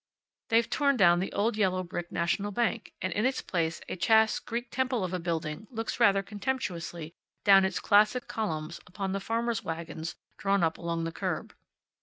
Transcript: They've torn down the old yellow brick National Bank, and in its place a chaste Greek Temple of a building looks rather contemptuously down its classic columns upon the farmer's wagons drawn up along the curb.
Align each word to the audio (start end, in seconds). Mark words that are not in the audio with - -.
They've 0.49 0.67
torn 0.67 0.97
down 0.97 1.19
the 1.19 1.31
old 1.31 1.55
yellow 1.55 1.83
brick 1.83 2.11
National 2.11 2.49
Bank, 2.51 2.91
and 3.03 3.13
in 3.13 3.23
its 3.23 3.43
place 3.43 3.81
a 3.87 3.95
chaste 3.95 4.47
Greek 4.47 4.71
Temple 4.71 5.03
of 5.03 5.13
a 5.13 5.19
building 5.19 5.67
looks 5.69 5.99
rather 5.99 6.23
contemptuously 6.23 7.13
down 7.43 7.65
its 7.65 7.79
classic 7.79 8.27
columns 8.27 8.79
upon 8.87 9.11
the 9.11 9.19
farmer's 9.19 9.63
wagons 9.63 10.15
drawn 10.39 10.63
up 10.63 10.79
along 10.79 11.03
the 11.03 11.11
curb. 11.11 11.53